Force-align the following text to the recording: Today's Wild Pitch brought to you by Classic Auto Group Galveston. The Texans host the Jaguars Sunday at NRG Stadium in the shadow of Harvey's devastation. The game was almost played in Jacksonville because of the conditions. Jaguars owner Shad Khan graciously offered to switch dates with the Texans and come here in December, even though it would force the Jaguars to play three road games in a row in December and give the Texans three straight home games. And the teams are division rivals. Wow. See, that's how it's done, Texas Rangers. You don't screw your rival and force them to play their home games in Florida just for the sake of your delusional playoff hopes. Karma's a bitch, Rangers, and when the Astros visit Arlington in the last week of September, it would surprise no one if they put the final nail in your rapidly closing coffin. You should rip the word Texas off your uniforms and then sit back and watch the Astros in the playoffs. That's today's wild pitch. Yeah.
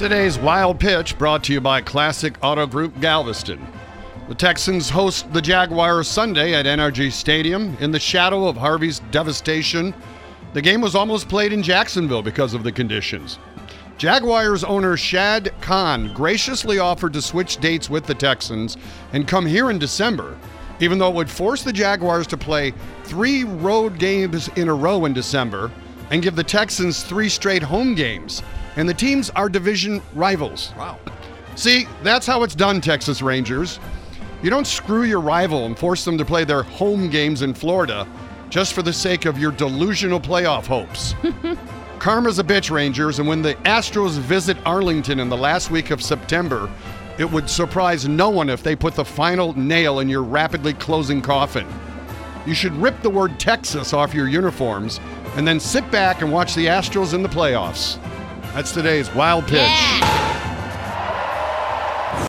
Today's 0.00 0.38
Wild 0.38 0.80
Pitch 0.80 1.18
brought 1.18 1.44
to 1.44 1.52
you 1.52 1.60
by 1.60 1.82
Classic 1.82 2.34
Auto 2.42 2.66
Group 2.66 2.98
Galveston. 3.02 3.60
The 4.28 4.34
Texans 4.34 4.88
host 4.88 5.30
the 5.34 5.42
Jaguars 5.42 6.08
Sunday 6.08 6.54
at 6.54 6.64
NRG 6.64 7.12
Stadium 7.12 7.76
in 7.80 7.90
the 7.90 8.00
shadow 8.00 8.48
of 8.48 8.56
Harvey's 8.56 9.00
devastation. 9.10 9.92
The 10.54 10.62
game 10.62 10.80
was 10.80 10.94
almost 10.94 11.28
played 11.28 11.52
in 11.52 11.62
Jacksonville 11.62 12.22
because 12.22 12.54
of 12.54 12.62
the 12.62 12.72
conditions. 12.72 13.38
Jaguars 13.98 14.64
owner 14.64 14.96
Shad 14.96 15.52
Khan 15.60 16.14
graciously 16.14 16.78
offered 16.78 17.12
to 17.12 17.20
switch 17.20 17.58
dates 17.58 17.90
with 17.90 18.06
the 18.06 18.14
Texans 18.14 18.78
and 19.12 19.28
come 19.28 19.44
here 19.44 19.70
in 19.70 19.78
December, 19.78 20.38
even 20.80 20.98
though 20.98 21.10
it 21.10 21.14
would 21.14 21.30
force 21.30 21.62
the 21.62 21.74
Jaguars 21.74 22.26
to 22.28 22.38
play 22.38 22.72
three 23.04 23.44
road 23.44 23.98
games 23.98 24.48
in 24.56 24.70
a 24.70 24.74
row 24.74 25.04
in 25.04 25.12
December 25.12 25.70
and 26.10 26.22
give 26.22 26.36
the 26.36 26.42
Texans 26.42 27.02
three 27.02 27.28
straight 27.28 27.62
home 27.62 27.94
games. 27.94 28.42
And 28.76 28.88
the 28.88 28.94
teams 28.94 29.30
are 29.30 29.48
division 29.48 30.02
rivals. 30.14 30.72
Wow. 30.76 30.98
See, 31.56 31.86
that's 32.02 32.26
how 32.26 32.42
it's 32.42 32.54
done, 32.54 32.80
Texas 32.80 33.22
Rangers. 33.22 33.78
You 34.42 34.50
don't 34.50 34.66
screw 34.66 35.02
your 35.02 35.20
rival 35.20 35.66
and 35.66 35.78
force 35.78 36.04
them 36.04 36.16
to 36.16 36.24
play 36.24 36.44
their 36.44 36.62
home 36.62 37.10
games 37.10 37.42
in 37.42 37.52
Florida 37.52 38.06
just 38.48 38.72
for 38.72 38.82
the 38.82 38.92
sake 38.92 39.26
of 39.26 39.38
your 39.38 39.52
delusional 39.52 40.20
playoff 40.20 40.66
hopes. 40.66 41.14
Karma's 41.98 42.38
a 42.38 42.44
bitch, 42.44 42.70
Rangers, 42.70 43.18
and 43.18 43.28
when 43.28 43.42
the 43.42 43.54
Astros 43.56 44.18
visit 44.18 44.56
Arlington 44.64 45.20
in 45.20 45.28
the 45.28 45.36
last 45.36 45.70
week 45.70 45.90
of 45.90 46.02
September, 46.02 46.70
it 47.18 47.30
would 47.30 47.50
surprise 47.50 48.08
no 48.08 48.30
one 48.30 48.48
if 48.48 48.62
they 48.62 48.74
put 48.74 48.94
the 48.94 49.04
final 49.04 49.52
nail 49.58 50.00
in 50.00 50.08
your 50.08 50.22
rapidly 50.22 50.72
closing 50.72 51.20
coffin. 51.20 51.66
You 52.46 52.54
should 52.54 52.72
rip 52.72 53.02
the 53.02 53.10
word 53.10 53.38
Texas 53.38 53.92
off 53.92 54.14
your 54.14 54.28
uniforms 54.28 54.98
and 55.36 55.46
then 55.46 55.60
sit 55.60 55.88
back 55.90 56.22
and 56.22 56.32
watch 56.32 56.54
the 56.54 56.66
Astros 56.66 57.12
in 57.12 57.22
the 57.22 57.28
playoffs. 57.28 57.98
That's 58.52 58.72
today's 58.72 59.12
wild 59.14 59.44
pitch. 59.44 59.54
Yeah. 59.60 60.29